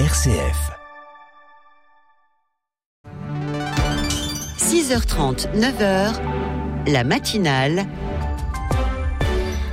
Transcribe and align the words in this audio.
RCF. 0.00 0.72
6h30, 4.58 5.46
9h, 5.54 6.20
la 6.88 7.04
matinale. 7.04 7.86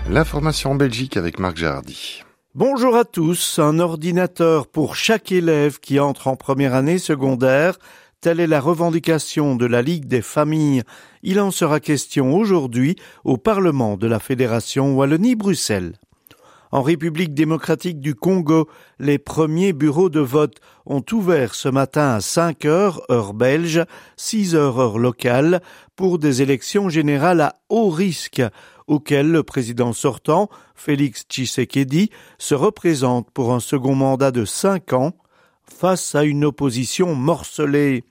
L'information 0.07 0.73
en 0.73 0.75
Belgique 0.75 1.17
avec 1.17 1.39
Marc 1.39 1.57
Gérardy. 1.57 2.21
Bonjour 2.53 2.95
à 2.97 3.03
tous. 3.03 3.57
Un 3.57 3.79
ordinateur 3.79 4.67
pour 4.67 4.95
chaque 4.95 5.31
élève 5.31 5.79
qui 5.79 5.99
entre 5.99 6.27
en 6.27 6.35
première 6.35 6.75
année 6.75 6.99
secondaire. 6.99 7.79
Telle 8.21 8.39
est 8.39 8.45
la 8.45 8.61
revendication 8.61 9.55
de 9.55 9.65
la 9.65 9.81
Ligue 9.81 10.05
des 10.05 10.21
familles. 10.21 10.83
Il 11.23 11.39
en 11.39 11.49
sera 11.49 11.79
question 11.79 12.35
aujourd'hui 12.35 12.95
au 13.23 13.37
Parlement 13.37 13.97
de 13.97 14.05
la 14.05 14.19
Fédération 14.19 14.95
Wallonie-Bruxelles. 14.95 15.95
En 16.71 16.83
République 16.83 17.33
démocratique 17.33 17.99
du 17.99 18.15
Congo, 18.15 18.69
les 18.97 19.17
premiers 19.17 19.73
bureaux 19.73 20.09
de 20.09 20.21
vote 20.21 20.61
ont 20.85 21.03
ouvert 21.11 21.53
ce 21.53 21.67
matin 21.67 22.13
à 22.13 22.21
5 22.21 22.63
heures, 22.63 23.01
heure 23.11 23.33
belge, 23.33 23.83
6 24.15 24.55
heures, 24.55 24.79
heure 24.79 24.97
locale, 24.97 25.61
pour 25.97 26.17
des 26.17 26.41
élections 26.41 26.87
générales 26.87 27.41
à 27.41 27.55
haut 27.67 27.89
risque, 27.89 28.41
auxquelles 28.87 29.29
le 29.29 29.43
président 29.43 29.91
sortant, 29.91 30.49
Félix 30.73 31.25
Tshisekedi, 31.29 32.09
se 32.37 32.55
représente 32.55 33.29
pour 33.31 33.53
un 33.53 33.59
second 33.59 33.95
mandat 33.95 34.31
de 34.31 34.45
5 34.45 34.93
ans, 34.93 35.11
face 35.65 36.15
à 36.15 36.23
une 36.23 36.45
opposition 36.45 37.15
morcelée. 37.15 38.05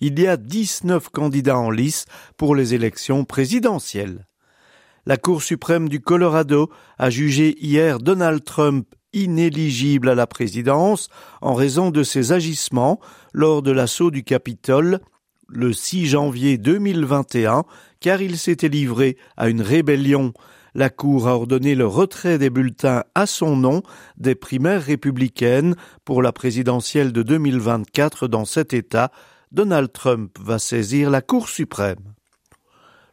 Il 0.00 0.18
y 0.18 0.26
a 0.26 0.38
19 0.38 1.10
candidats 1.10 1.58
en 1.58 1.70
lice 1.70 2.06
pour 2.38 2.54
les 2.54 2.72
élections 2.72 3.26
présidentielles 3.26 4.26
la 5.06 5.16
Cour 5.16 5.40
suprême 5.40 5.88
du 5.88 6.00
Colorado 6.00 6.68
a 6.98 7.10
jugé 7.10 7.56
hier 7.64 7.98
Donald 8.00 8.42
Trump 8.42 8.92
inéligible 9.12 10.08
à 10.08 10.16
la 10.16 10.26
présidence 10.26 11.08
en 11.40 11.54
raison 11.54 11.92
de 11.92 12.02
ses 12.02 12.32
agissements 12.32 13.00
lors 13.32 13.62
de 13.62 13.70
l'assaut 13.70 14.10
du 14.10 14.24
Capitole 14.24 14.98
le 15.48 15.72
6 15.72 16.06
janvier 16.06 16.58
2021 16.58 17.62
car 18.00 18.20
il 18.20 18.36
s'était 18.36 18.68
livré 18.68 19.16
à 19.36 19.48
une 19.48 19.62
rébellion. 19.62 20.32
La 20.74 20.90
Cour 20.90 21.28
a 21.28 21.36
ordonné 21.36 21.76
le 21.76 21.86
retrait 21.86 22.36
des 22.36 22.50
bulletins 22.50 23.04
à 23.14 23.26
son 23.26 23.56
nom 23.56 23.82
des 24.18 24.34
primaires 24.34 24.82
républicaines 24.82 25.76
pour 26.04 26.20
la 26.20 26.32
présidentielle 26.32 27.12
de 27.12 27.22
2024 27.22 28.26
dans 28.26 28.44
cet 28.44 28.74
État. 28.74 29.12
Donald 29.52 29.92
Trump 29.92 30.36
va 30.40 30.58
saisir 30.58 31.10
la 31.10 31.22
Cour 31.22 31.48
suprême 31.48 32.15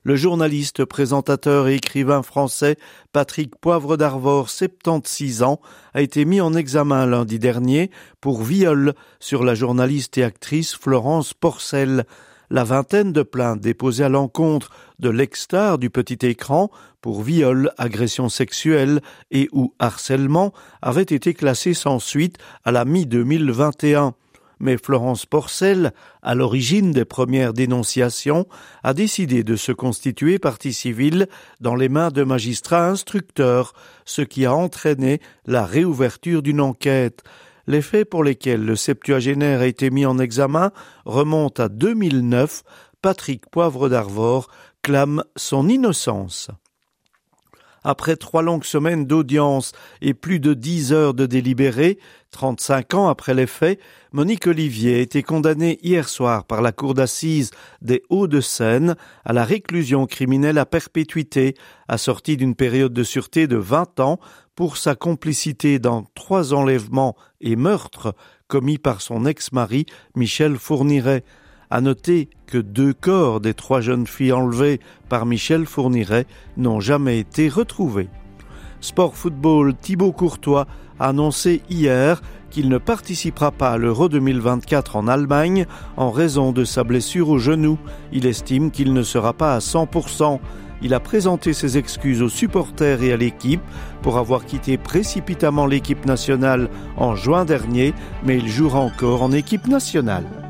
le 0.04 0.16
journaliste, 0.18 0.86
présentateur 0.86 1.68
et 1.68 1.76
écrivain 1.76 2.24
français 2.24 2.76
Patrick 3.14 3.56
Poivre 3.56 3.96
d'Arvor, 3.98 4.50
76 4.50 5.44
ans, 5.44 5.62
a 5.94 6.02
été 6.02 6.26
mis 6.26 6.42
en 6.42 6.54
examen 6.54 7.06
lundi 7.06 7.40
dernier 7.40 7.90
pour 8.20 8.44
viol 8.44 8.94
sur 9.20 9.44
la 9.44 9.56
journaliste 9.56 10.18
et 10.18 10.24
actrice 10.24 10.76
Florence 10.76 11.34
Porcel. 11.34 12.06
La 12.50 12.66
vingtaine 12.66 13.14
de 13.14 13.24
plaintes 13.24 13.62
déposées 13.62 14.04
à 14.04 14.10
l'encontre 14.10 14.72
de 15.00 15.10
l'ex-star 15.10 15.78
du 15.78 15.90
petit 15.90 16.26
écran 16.28 16.70
pour 17.02 17.24
viol, 17.24 17.72
agression 17.78 18.30
sexuelle 18.30 19.02
et 19.32 19.48
ou 19.54 19.74
harcèlement 19.80 20.54
avaient 20.82 21.02
été 21.02 21.34
classées 21.34 21.74
sans 21.74 22.00
suite 22.00 22.38
à 22.66 22.72
la 22.72 22.86
mi-2021 22.86 24.14
mais 24.60 24.78
Florence 24.78 25.26
Porcel, 25.26 25.94
à 26.22 26.36
l'origine 26.36 26.92
des 26.92 27.06
premières 27.06 27.54
dénonciations, 27.54 28.48
a 28.84 28.94
décidé 28.94 29.44
de 29.44 29.56
se 29.56 29.72
constituer 29.72 30.40
partie 30.40 30.74
civile 30.74 31.28
dans 31.60 31.76
les 31.76 31.90
mains 31.90 32.10
de 32.10 32.24
magistrats 32.24 32.88
instructeurs, 32.88 33.74
ce 34.06 34.22
qui 34.22 34.46
a 34.46 34.54
entraîné 34.54 35.20
la 35.46 35.66
réouverture 35.66 36.42
d'une 36.42 36.62
enquête. 36.62 37.24
Les 37.68 37.82
faits 37.82 38.10
pour 38.10 38.24
lesquels 38.24 38.66
le 38.66 38.76
septuagénaire 38.76 39.62
a 39.62 39.68
été 39.68 39.90
mis 39.90 40.06
en 40.06 40.20
examen 40.20 40.72
remontent 41.06 41.64
à 41.64 41.70
2009. 41.70 42.64
Patrick 43.02 43.50
Poivre 43.50 43.90
d'Arvor 43.90 44.50
clame 44.82 45.24
son 45.36 45.70
innocence. 45.70 46.50
Après 47.84 48.16
trois 48.16 48.42
longues 48.42 48.64
semaines 48.64 49.06
d'audience 49.06 49.74
et 50.02 50.14
plus 50.14 50.40
de 50.40 50.54
dix 50.54 50.94
heures 50.94 51.14
de 51.14 51.26
délibéré, 51.26 52.00
35 52.32 52.94
ans 52.94 53.08
après 53.08 53.34
les 53.34 53.46
faits, 53.46 53.80
Monique 54.12 54.48
Olivier 54.48 54.96
a 54.96 55.00
été 55.00 55.22
condamnée 55.22 55.80
hier 55.84 56.08
soir 56.10 56.46
par 56.46 56.62
la 56.62 56.72
cour 56.72 56.94
d'assises 56.94 57.52
des 57.82 58.04
Hauts-de-Seine 58.10 58.96
à 59.26 59.34
la 59.34 59.44
réclusion 59.44 60.06
criminelle 60.06 60.58
à 60.58 60.66
perpétuité, 60.66 61.56
assortie 61.88 62.38
d'une 62.38 62.56
période 62.56 62.94
de 62.94 63.04
sûreté 63.04 63.48
de 63.48 63.58
20 63.58 64.00
ans 64.00 64.20
pour 64.56 64.78
sa 64.78 64.96
complicité 64.96 65.80
dans 65.80 66.06
trois 66.16 66.54
enlèvements 66.54 67.16
et 67.42 67.56
meurtres 67.56 68.16
commis 68.48 68.78
par 68.78 69.02
son 69.02 69.26
ex-mari 69.26 69.86
Michel 70.16 70.58
Fourniret. 70.58 71.24
À 71.74 71.82
noter 71.82 72.30
que 72.46 72.60
deux 72.60 72.94
corps 72.94 73.40
des 73.40 73.56
trois 73.56 73.82
jeunes 73.82 74.06
filles 74.06 74.32
enlevées 74.32 74.80
par 75.10 75.26
Michel 75.26 75.66
Fourniret 75.66 76.28
n'ont 76.56 76.80
jamais 76.80 77.18
été 77.18 77.50
retrouvés. 77.50 78.10
Sport 78.80 79.18
football, 79.18 79.74
Thibaut 79.74 80.12
Courtois 80.12 80.68
a 81.00 81.08
annoncé 81.08 81.64
hier 81.72 82.22
qu'il 82.52 82.70
ne 82.70 82.78
participera 82.78 83.50
pas 83.50 83.72
à 83.72 83.80
l'Euro 83.80 84.08
2024 84.08 84.98
en 84.98 85.08
Allemagne 85.08 85.66
en 85.98 86.12
raison 86.12 86.52
de 86.52 86.64
sa 86.64 86.84
blessure 86.84 87.30
au 87.30 87.40
genou. 87.40 87.80
Il 88.12 88.28
estime 88.28 88.70
qu'il 88.70 88.94
ne 88.94 89.02
sera 89.02 89.34
pas 89.34 89.56
à 89.56 89.58
100%. 89.58 90.40
Il 90.84 90.94
a 90.94 91.00
présenté 91.00 91.54
ses 91.54 91.80
excuses 91.80 92.22
aux 92.22 92.30
supporters 92.30 93.02
et 93.02 93.12
à 93.12 93.18
l'équipe 93.18 93.64
pour 94.04 94.20
avoir 94.20 94.46
quitté 94.46 94.78
précipitamment 94.78 95.66
l'équipe 95.66 96.06
nationale 96.06 96.70
en 96.98 97.16
juin 97.16 97.46
dernier, 97.46 97.96
mais 98.24 98.38
il 98.38 98.48
jouera 98.48 98.78
encore 98.78 99.24
en 99.24 99.32
équipe 99.32 99.66
nationale. 99.66 100.43